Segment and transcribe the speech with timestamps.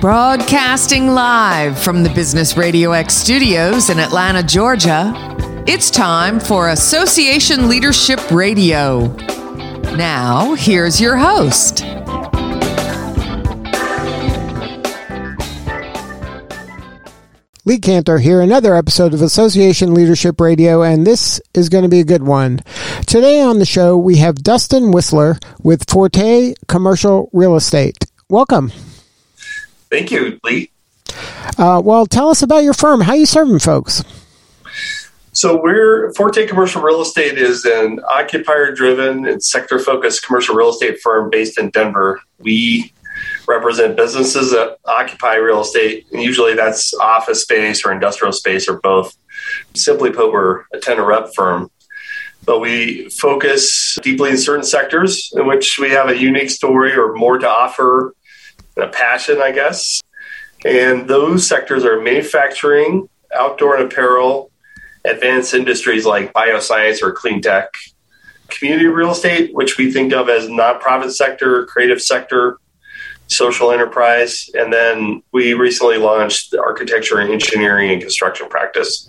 [0.00, 5.12] Broadcasting live from the Business Radio X studios in Atlanta, Georgia,
[5.66, 9.08] it's time for Association Leadership Radio.
[9.96, 11.84] Now, here's your host.
[17.66, 22.00] Lee Kantor here, another episode of Association Leadership Radio, and this is going to be
[22.00, 22.60] a good one.
[23.06, 28.06] Today on the show, we have Dustin Whistler with Forte Commercial Real Estate.
[28.30, 28.72] Welcome.
[29.90, 30.70] Thank you, Lee.
[31.58, 33.00] Uh, well, tell us about your firm.
[33.00, 34.04] How you serving folks?
[35.32, 41.30] So we're Forte Commercial Real Estate is an occupier-driven and sector-focused commercial real estate firm
[41.30, 42.20] based in Denver.
[42.38, 42.92] We
[43.46, 48.80] represent businesses that occupy real estate, and usually that's office space or industrial space or
[48.80, 49.16] both.
[49.74, 51.70] Simply put, we're a tenant rep firm.
[52.44, 57.12] But we focus deeply in certain sectors in which we have a unique story or
[57.14, 58.14] more to offer
[58.76, 60.00] a passion, I guess.
[60.64, 64.50] And those sectors are manufacturing, outdoor and apparel,
[65.04, 67.72] advanced industries like bioscience or clean tech,
[68.48, 72.58] community real estate, which we think of as nonprofit sector, creative sector,
[73.28, 74.50] social enterprise.
[74.54, 79.06] And then we recently launched architecture and engineering and construction practice.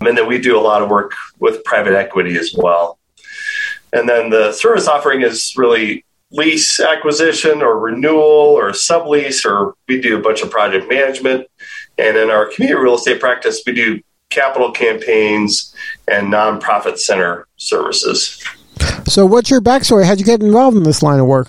[0.00, 2.98] And then we do a lot of work with private equity as well.
[3.92, 10.00] And then the service offering is really lease acquisition or renewal or sublease, or we
[10.00, 11.46] do a bunch of project management.
[11.98, 14.00] And in our community real estate practice, we do
[14.30, 15.74] capital campaigns
[16.08, 18.42] and nonprofit center services.
[19.06, 20.04] So, what's your backstory?
[20.04, 21.48] How'd you get involved in this line of work?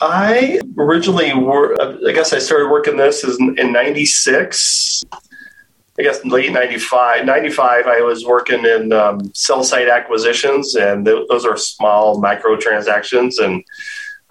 [0.00, 5.04] I originally, were, I guess I started working this in '96.
[5.98, 11.26] I guess late 95, 95, I was working in um, cell site acquisitions, and th-
[11.28, 13.38] those are small micro transactions.
[13.38, 13.62] And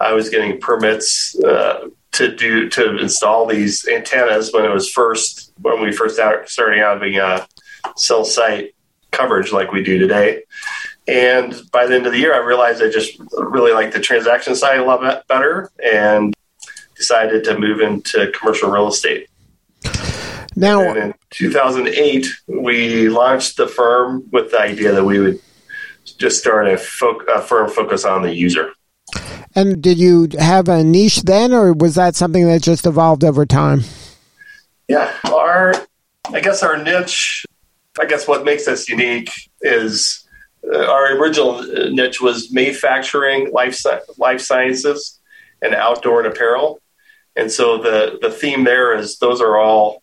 [0.00, 5.52] I was getting permits uh, to do to install these antennas when it was first
[5.60, 7.46] when we first starting having a
[7.96, 8.74] cell site
[9.12, 10.42] coverage like we do today.
[11.06, 14.54] And by the end of the year, I realized I just really liked the transaction
[14.54, 16.34] side a lot better, and
[16.96, 19.28] decided to move into commercial real estate.
[20.54, 25.40] Now, and in 2008, we launched the firm with the idea that we would
[26.18, 28.72] just start a, fo- a firm focus on the user.
[29.54, 33.44] And did you have a niche then, or was that something that just evolved over
[33.44, 33.82] time?
[34.88, 35.74] Yeah, our,
[36.32, 37.44] I guess our niche,
[38.00, 39.30] I guess what makes us unique
[39.60, 40.26] is
[40.70, 43.82] uh, our original niche was manufacturing, life,
[44.18, 45.20] life sciences,
[45.60, 46.80] and outdoor and apparel.
[47.36, 50.01] And so the, the theme there is those are all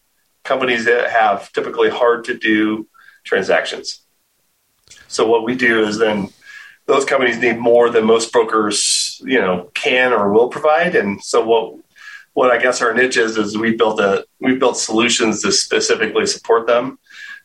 [0.49, 2.87] companies that have typically hard to do
[3.23, 3.87] transactions.
[5.07, 6.17] So what we do is then
[6.87, 10.95] those companies need more than most brokers, you know, can or will provide.
[10.95, 11.65] And so what
[12.33, 16.25] what I guess our niche is is we built a we built solutions to specifically
[16.25, 16.97] support them.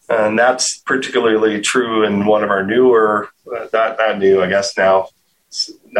[0.09, 4.77] And that's particularly true in one of our newer, uh, not not new, I guess
[4.79, 5.09] now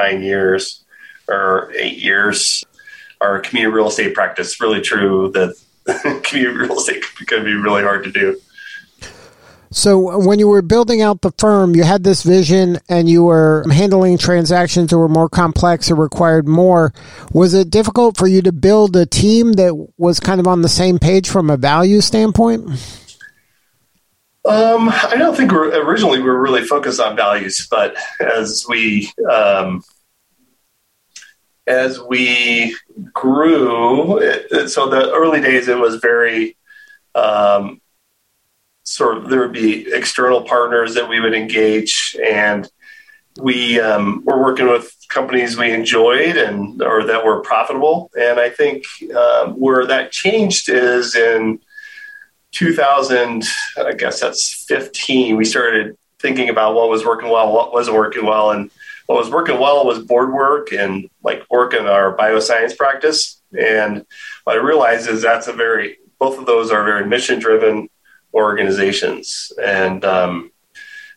[0.03, 0.85] nine years
[1.29, 2.65] or eight years.
[3.21, 5.55] Our community real estate practice really true that
[6.23, 8.41] community real estate can be really hard to do.
[9.71, 13.65] So, when you were building out the firm, you had this vision and you were
[13.73, 16.95] handling transactions that were more complex or required more.
[17.33, 20.69] Was it difficult for you to build a team that was kind of on the
[20.69, 22.71] same page from a value standpoint?
[24.47, 29.11] Um, I don't think we're originally we were really focused on values, but as we
[29.29, 29.83] um,
[31.67, 32.77] as we
[33.13, 36.57] grew, it, so the early days, it was very
[37.15, 37.81] um,
[38.85, 42.71] sort of there would be external partners that we would engage, and
[43.41, 48.11] we um, were working with companies we enjoyed and or that were profitable.
[48.19, 48.85] And I think
[49.17, 51.61] um, where that changed is in
[52.53, 53.45] 2000,
[53.79, 55.37] I guess that's 15.
[55.37, 58.71] We started thinking about what was working well, what wasn't working well, and
[59.07, 63.43] what was working well was board work and like work in our bioscience practice.
[63.59, 64.07] And
[64.45, 67.89] what I realized is that's a very both of those are very mission driven
[68.33, 70.51] organizations and um,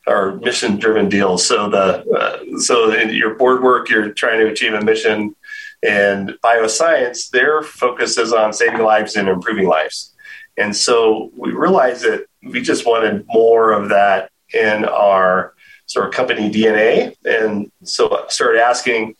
[0.05, 1.45] are mission driven deals.
[1.45, 5.35] So the uh, so your board work, you're trying to achieve a mission,
[5.83, 10.13] and bioscience, their focus is on saving lives and improving lives.
[10.57, 15.53] And so we realized that we just wanted more of that in our
[15.87, 17.15] sort of company DNA.
[17.25, 19.15] And so I started asking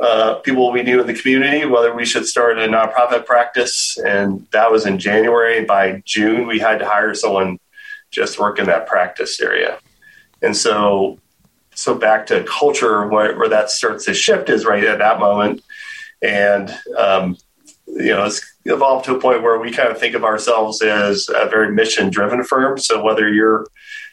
[0.00, 3.98] uh, people we knew in the community whether we should start a nonprofit practice.
[3.98, 5.64] And that was in January.
[5.64, 7.58] By June, we had to hire someone
[8.10, 9.78] just work in that practice area.
[10.42, 11.18] And so,
[11.74, 15.62] so back to culture, where, where that starts to shift is right at that moment.
[16.22, 17.36] And um,
[17.86, 21.28] you know, it's evolved to a point where we kind of think of ourselves as
[21.34, 22.78] a very mission driven firm.
[22.78, 23.66] So whether you're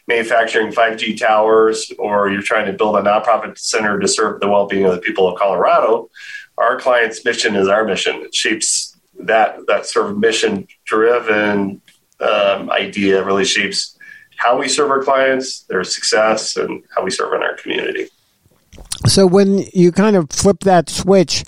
[0.06, 4.66] manufacturing 5G towers or you're trying to build a nonprofit center to serve the well
[4.66, 6.10] being of the people of Colorado,
[6.58, 8.16] our client's mission is our mission.
[8.16, 11.80] It shapes that that sort of mission driven
[12.20, 13.98] um, idea really shapes
[14.36, 18.08] how we serve our clients, their success, and how we serve in our community.
[19.06, 21.44] So when you kind of flip that switch,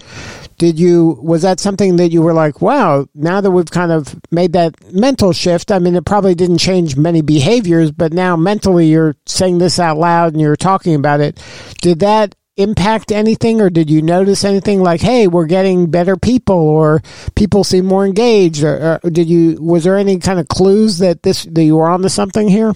[0.58, 4.18] did you was that something that you were like, wow, now that we've kind of
[4.30, 8.86] made that mental shift, I mean it probably didn't change many behaviors, but now mentally
[8.86, 11.42] you're saying this out loud and you're talking about it.
[11.80, 16.56] Did that impact anything or did you notice anything like hey we're getting better people
[16.56, 17.02] or
[17.34, 21.22] people seem more engaged or, or did you was there any kind of clues that
[21.22, 22.72] this that you were onto something here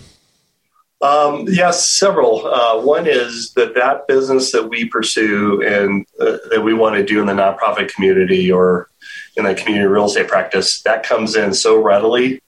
[1.03, 2.47] um, yes, several.
[2.47, 7.05] Uh, one is that that business that we pursue and uh, that we want to
[7.05, 8.89] do in the nonprofit community or
[9.37, 12.43] in the community real estate practice, that comes in so readily.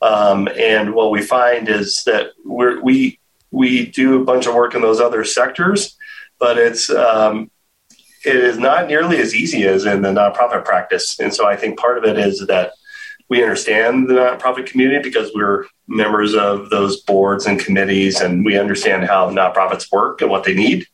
[0.00, 3.20] Um, and what we find is that we
[3.52, 5.96] we do a bunch of work in those other sectors,
[6.40, 7.50] but it's um,
[8.24, 11.20] it is not nearly as easy as in the nonprofit practice.
[11.20, 12.72] And so I think part of it is that
[13.32, 18.58] we understand the nonprofit community because we're members of those boards and committees, and we
[18.58, 20.86] understand how nonprofits work and what they need.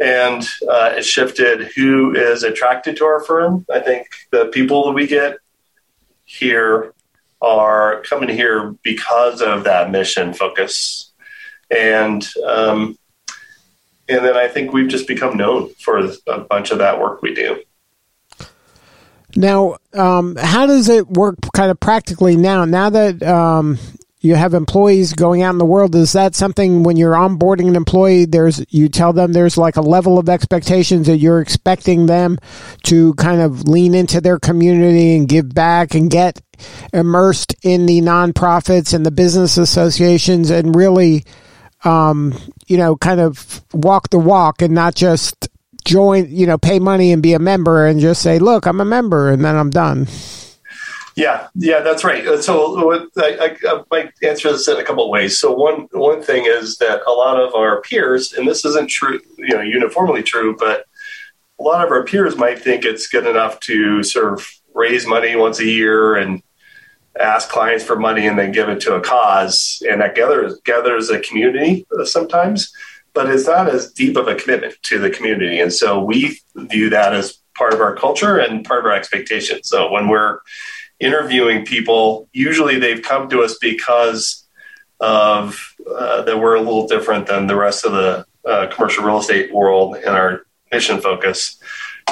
[0.00, 3.66] And uh, it shifted who is attracted to our firm.
[3.70, 5.40] I think the people that we get
[6.24, 6.94] here
[7.42, 11.12] are coming here because of that mission focus,
[11.70, 12.96] and um,
[14.08, 17.34] and then I think we've just become known for a bunch of that work we
[17.34, 17.62] do.
[19.38, 22.64] Now, um, how does it work kind of practically now?
[22.64, 23.78] Now that um,
[24.20, 27.76] you have employees going out in the world, is that something when you're onboarding an
[27.76, 32.36] employee, there's you tell them there's like a level of expectations that you're expecting them
[32.82, 36.42] to kind of lean into their community and give back and get
[36.92, 41.22] immersed in the nonprofits and the business associations and really
[41.84, 42.34] um,
[42.66, 45.37] you know, kind of walk the walk and not just
[45.88, 48.84] join, you know, pay money and be a member and just say, look, I'm a
[48.84, 50.06] member and then I'm done.
[51.16, 52.24] Yeah, yeah, that's right.
[52.24, 55.36] Uh, so I, I, I might answer this in a couple of ways.
[55.36, 59.18] So one one thing is that a lot of our peers, and this isn't true,
[59.36, 60.84] you know, uniformly true, but
[61.58, 65.34] a lot of our peers might think it's good enough to sort of raise money
[65.34, 66.40] once a year and
[67.18, 71.10] ask clients for money and then give it to a cause, and that gathers gathers
[71.10, 72.72] a community sometimes
[73.18, 75.58] but it's not as deep of a commitment to the community.
[75.58, 79.68] And so we view that as part of our culture and part of our expectations.
[79.68, 80.38] So when we're
[81.00, 84.46] interviewing people, usually they've come to us because
[85.00, 89.18] of uh, that we're a little different than the rest of the uh, commercial real
[89.18, 91.60] estate world in our mission focus.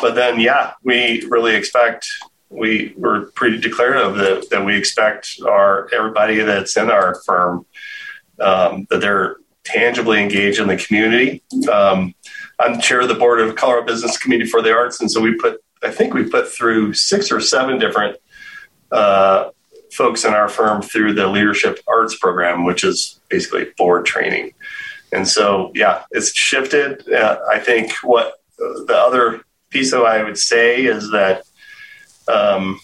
[0.03, 2.09] But then, yeah, we really expect
[2.49, 7.65] we we're pretty declarative that, that we expect our everybody that's in our firm
[8.41, 9.37] um, that they're
[9.67, 11.43] tangibly engage in the community.
[11.71, 12.15] Um,
[12.59, 15.35] I'm chair of the board of Colorado Business Community for the Arts, and so we
[15.35, 18.17] put, I think we put through six or seven different
[18.93, 19.51] uh,
[19.93, 24.53] folks in our firm through the Leadership Arts program, which is basically board training.
[25.13, 27.13] And so, yeah, it's shifted.
[27.13, 28.27] Uh, I think what
[28.61, 31.45] uh, the other piece of I would say is that
[32.29, 32.81] um,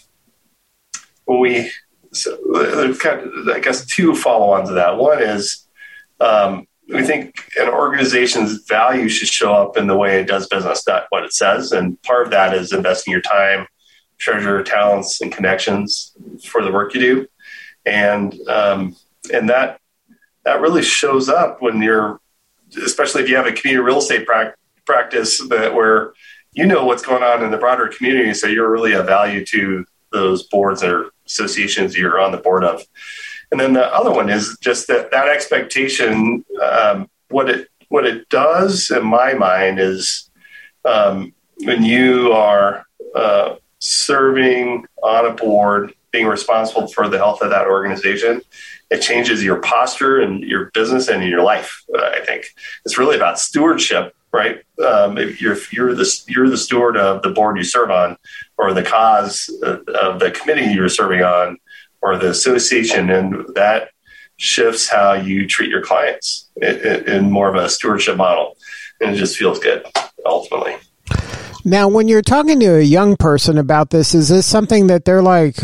[1.26, 1.70] we
[2.12, 4.98] so there's kind of, I guess two follow-ons to that.
[4.98, 5.66] One is
[6.20, 10.86] um, we think an organization's value should show up in the way it does business,
[10.86, 11.72] not what it says.
[11.72, 13.66] And part of that is investing your time,
[14.18, 17.26] treasure, talents, and connections for the work you do.
[17.86, 18.96] And um,
[19.32, 19.80] and that
[20.44, 22.20] that really shows up when you're,
[22.84, 26.12] especially if you have a community real estate pra- practice that where
[26.52, 29.84] you know what's going on in the broader community, so you're really a value to
[30.12, 32.82] those boards or associations you're on the board of.
[33.52, 36.44] And then the other one is just that that expectation.
[36.60, 40.30] Um, what it what it does in my mind is
[40.86, 47.50] um, when you are uh, serving on a board, being responsible for the health of
[47.50, 48.40] that organization,
[48.90, 51.84] it changes your posture and your business and your life.
[51.94, 52.46] I think
[52.86, 54.62] it's really about stewardship, right?
[54.82, 58.16] Um, if you're, if you're the you're the steward of the board you serve on,
[58.56, 61.58] or the cause of the committee you're serving on,
[62.02, 63.88] or the association, and that
[64.36, 68.56] shifts how you treat your clients in, more of a stewardship model,
[69.00, 69.86] and it just feels good
[70.26, 70.76] ultimately.
[71.64, 75.22] Now, when you're talking to a young person about this, is this something that they're
[75.22, 75.58] like,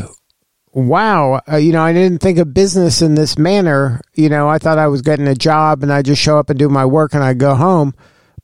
[0.72, 4.00] wow, uh, you know, I didn't think of business in this manner.
[4.14, 6.58] You know, I thought I was getting a job and I just show up and
[6.58, 7.94] do my work and I go home.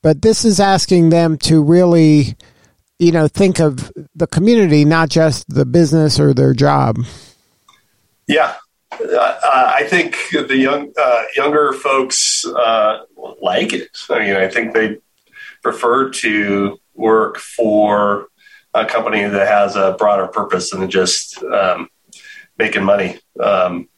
[0.02, 2.34] But this is asking them to really,
[2.98, 6.98] you know, think of the community, not just the business or their job.
[8.26, 8.54] Yeah,
[9.00, 13.00] uh, I think the young uh, younger folks uh,
[13.42, 13.88] like it.
[14.10, 14.98] I mean, I think they
[15.62, 18.28] prefer to work for
[18.72, 21.88] a company that has a broader purpose than just um,
[22.58, 23.18] making money.
[23.40, 23.88] Um,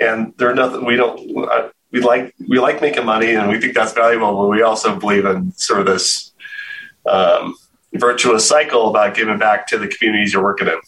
[0.00, 0.84] and they're nothing.
[0.84, 1.48] We don't.
[1.48, 4.34] Uh, we like we like making money, and we think that's valuable.
[4.36, 6.32] But we also believe in sort of this
[7.06, 7.54] um,
[7.92, 10.80] virtuous cycle about giving back to the communities you're working in.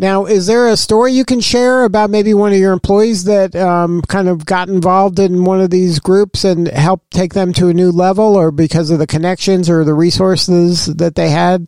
[0.00, 3.56] Now, is there a story you can share about maybe one of your employees that
[3.56, 7.66] um, kind of got involved in one of these groups and helped take them to
[7.66, 11.66] a new level, or because of the connections or the resources that they had?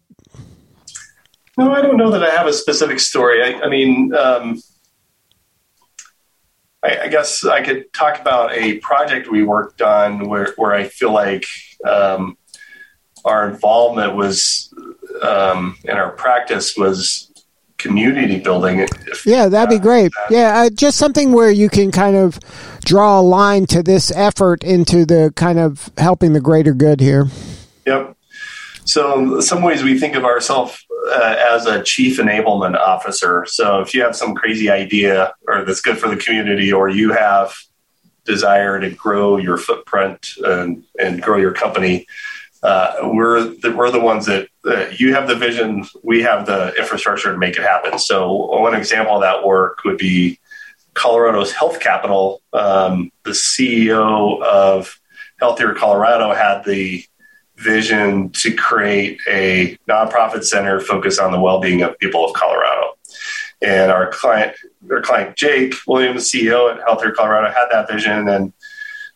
[1.58, 3.42] No, I don't know that I have a specific story.
[3.42, 4.62] I, I mean, um,
[6.84, 10.84] I, I, guess I could talk about a project we worked on where, where I
[10.84, 11.46] feel like
[11.84, 12.38] um,
[13.25, 14.72] our involvement was
[15.20, 17.29] um, in our practice was
[17.80, 18.87] community building.
[19.25, 20.12] Yeah, that'd be great.
[20.30, 22.38] Yeah, uh, just something where you can kind of
[22.84, 27.28] draw a line to this effort into the kind of helping the greater good here.
[27.87, 28.16] Yep.
[28.84, 33.46] So, some ways, we think of ourselves uh, as a chief enablement officer.
[33.46, 37.12] So, if you have some crazy idea or that's good for the community, or you
[37.12, 37.54] have
[38.25, 42.06] desire to grow your footprint and, and grow your company,
[42.62, 46.75] uh, we're the, we're the ones that uh, you have the vision, we have the
[46.79, 47.99] infrastructure to make it happen.
[47.99, 50.38] So one example of that work would be
[50.95, 52.43] Colorado's health capital.
[52.52, 55.00] Um, the CEO of
[55.38, 57.02] Healthier Colorado had the
[57.57, 62.95] vision to create a nonprofit center focused on the well-being of people of Colorado.
[63.62, 64.55] And our client,
[64.90, 68.52] our client Jake Williams, CEO at Healthier Colorado, had that vision and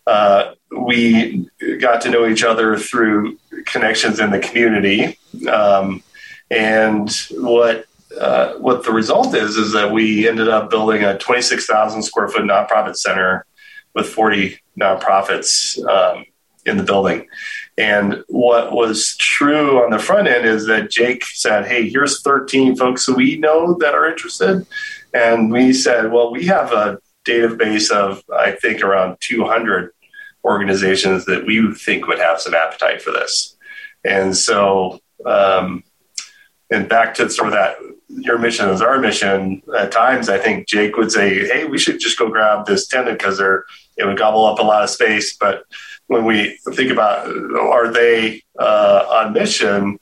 [0.07, 1.49] uh, we
[1.81, 5.19] got to know each other through connections in the community.
[5.49, 6.03] Um,
[6.51, 7.87] and what
[8.21, 12.43] uh, what the result is is that we ended up building a 26,000 square foot
[12.43, 13.45] nonprofit center
[13.95, 16.25] with 40 nonprofits um,
[16.65, 17.27] in the building.
[17.77, 22.77] And what was true on the front end is that Jake said, Hey, here's 13
[22.77, 24.67] folks we know that are interested.
[25.13, 29.93] And we said, Well, we have a database of, I think, around 200
[30.45, 33.57] organizations that we think would have some appetite for this.
[34.05, 35.83] And so, um,
[36.71, 37.77] and back to sort of that,
[38.09, 39.63] your mission is our mission.
[39.77, 43.19] At times, I think Jake would say, "Hey, we should just go grab this tenant
[43.19, 43.65] because they're
[43.97, 45.65] it would gobble up a lot of space." But
[46.07, 49.99] when we think about are they uh, on mission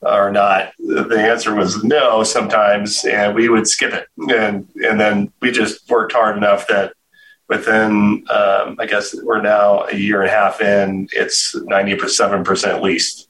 [0.00, 5.32] or not, the answer was no sometimes, and we would skip it, and and then
[5.40, 6.94] we just worked hard enough that
[7.52, 13.28] within, um, I guess we're now a year and a half in, it's 97% leased.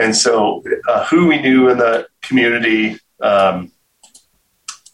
[0.00, 3.72] And so, uh, who we knew in the community um,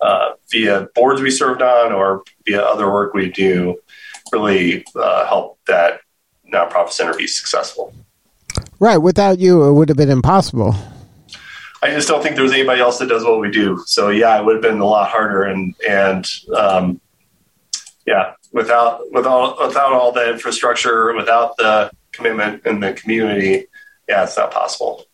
[0.00, 3.78] uh, via boards we served on or via other work we do
[4.32, 6.00] really uh, helped that
[6.52, 7.92] nonprofit center be successful.
[8.78, 8.96] Right.
[8.98, 10.74] Without you, it would have been impossible.
[11.82, 13.82] I just don't think there's anybody else that does what we do.
[13.86, 15.44] So yeah, it would have been a lot harder.
[15.44, 17.00] And and um,
[18.06, 23.66] yeah, without without without all the infrastructure, without the commitment in the community,
[24.08, 25.04] yeah, it's not possible.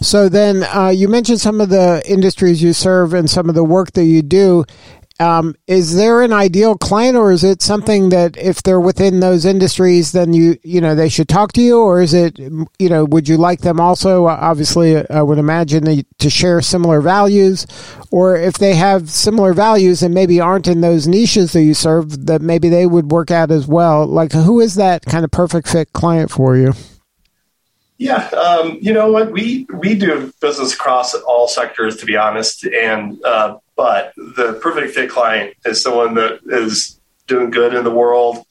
[0.00, 3.64] So then, uh, you mentioned some of the industries you serve and some of the
[3.64, 4.64] work that you do.
[5.18, 9.44] Um, is there an ideal client, or is it something that if they're within those
[9.44, 13.04] industries, then you you know they should talk to you, or is it you know
[13.04, 14.26] would you like them also?
[14.26, 17.66] Obviously, I would imagine to share similar values,
[18.10, 22.26] or if they have similar values and maybe aren't in those niches that you serve,
[22.26, 24.06] that maybe they would work out as well.
[24.06, 26.74] Like, who is that kind of perfect fit client for you?
[27.98, 32.64] Yeah, um, you know what we we do business across all sectors, to be honest,
[32.66, 37.90] and uh, but the perfect fit client is someone that is doing good in the
[37.90, 38.44] world,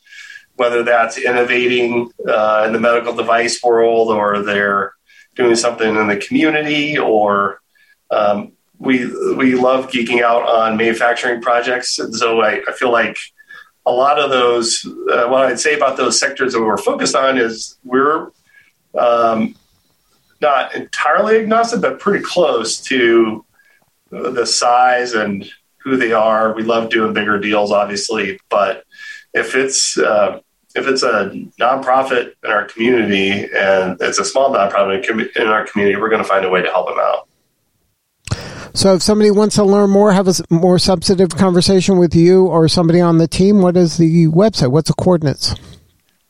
[0.56, 4.94] whether that's innovating uh, in the medical device world or they're
[5.36, 7.62] doing something in the community or
[8.10, 12.00] um, we we love geeking out on manufacturing projects.
[12.00, 13.18] And so I, I feel like
[13.86, 17.38] a lot of those, uh, what I'd say about those sectors that we're focused on
[17.38, 18.30] is we're
[18.98, 19.56] um,
[20.42, 23.46] not entirely agnostic, but pretty close to
[24.10, 26.54] the size and who they are.
[26.54, 28.84] We love doing bigger deals, obviously, but
[29.34, 30.40] if it's uh,
[30.76, 36.00] if it's a nonprofit in our community and it's a small nonprofit in our community,
[36.00, 37.28] we're going to find a way to help them out.
[38.74, 42.68] So, if somebody wants to learn more, have a more substantive conversation with you or
[42.68, 44.70] somebody on the team, what is the website?
[44.70, 45.56] What's the coordinates?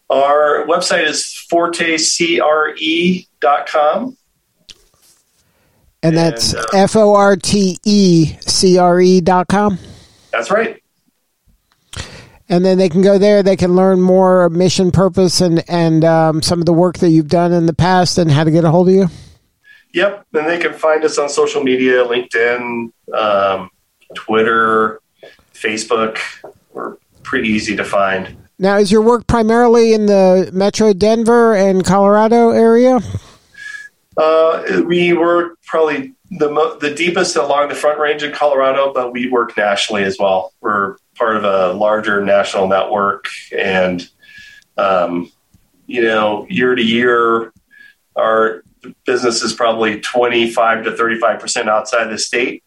[0.10, 4.18] Our website is fortecre.com
[6.04, 9.80] And that's uh, F O R T E C R E dot com?
[10.32, 10.84] That's right.
[12.48, 13.42] And then they can go there.
[13.42, 17.28] They can learn more mission, purpose, and and um, some of the work that you've
[17.28, 19.08] done in the past, and how to get a hold of you.
[19.94, 23.72] Yep, and they can find us on social media: LinkedIn, um,
[24.14, 25.02] Twitter,
[25.56, 26.20] Facebook.
[26.72, 28.38] We're pretty easy to find.
[28.58, 33.00] Now, is your work primarily in the Metro Denver and Colorado area?
[34.16, 39.12] Uh, we work probably the mo- the deepest along the Front Range in Colorado, but
[39.12, 40.54] we work nationally as well.
[40.62, 44.08] We're part of a larger national network, and
[44.78, 45.32] um,
[45.86, 47.52] you know, year to year,
[48.16, 48.64] our
[49.06, 52.64] business is probably twenty five to thirty five percent outside the state,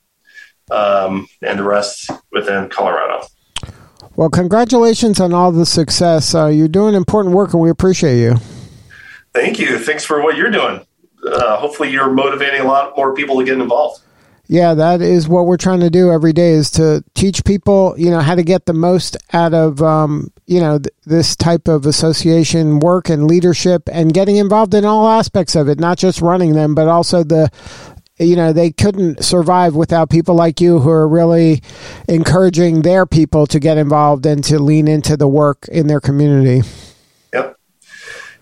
[0.70, 3.26] um, and the rest within Colorado.
[4.18, 6.34] Well, congratulations on all the success.
[6.34, 8.34] Uh, you're doing important work, and we appreciate you.
[9.32, 9.78] Thank you.
[9.78, 10.84] Thanks for what you're doing.
[11.24, 14.02] Uh, hopefully, you're motivating a lot more people to get involved.
[14.48, 18.10] Yeah, that is what we're trying to do every day is to teach people, you
[18.10, 21.86] know, how to get the most out of, um, you know, th- this type of
[21.86, 26.54] association work and leadership and getting involved in all aspects of it, not just running
[26.54, 27.50] them, but also the
[28.18, 31.62] you know they couldn't survive without people like you who are really
[32.08, 36.66] encouraging their people to get involved and to lean into the work in their community.
[37.32, 37.58] Yep.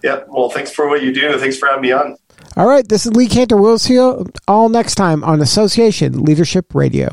[0.03, 0.27] Yep.
[0.29, 2.17] Well thanks for what you do thanks for having me on.
[2.57, 2.89] All right.
[2.89, 3.61] This is lee Kantor.
[3.61, 7.11] We'll see you all next time on association leadership radio